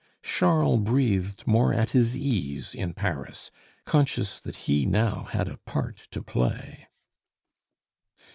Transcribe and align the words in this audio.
Charles 0.23 0.79
breathed 0.79 1.45
more 1.45 1.75
at 1.75 1.91
his 1.91 2.17
ease 2.17 2.73
in 2.73 2.95
Paris, 2.95 3.51
conscious 3.85 4.39
that 4.39 4.55
he 4.65 4.83
now 4.83 5.25
had 5.25 5.47
a 5.47 5.57
part 5.57 6.07
to 6.09 6.23
play. 6.23 6.87